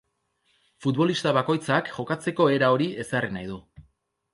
Futbolista 0.85 1.35
bakoitzak 1.39 1.95
jokatzeko 2.01 2.51
era 2.59 2.75
hori 2.79 2.93
ezarri 3.07 3.35
nahi 3.41 3.51
du. 3.57 3.65